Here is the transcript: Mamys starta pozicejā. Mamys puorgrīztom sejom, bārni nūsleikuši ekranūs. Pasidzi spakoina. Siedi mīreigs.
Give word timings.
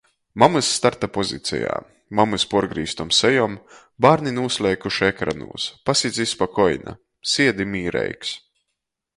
Mamys 0.43 0.67
starta 0.77 1.07
pozicejā. 1.17 1.73
Mamys 2.19 2.45
puorgrīztom 2.53 3.11
sejom, 3.17 3.57
bārni 4.07 4.35
nūsleikuši 4.39 5.07
ekranūs. 5.11 5.69
Pasidzi 5.91 6.29
spakoina. 6.35 6.97
Siedi 7.35 7.73
mīreigs. 7.77 8.35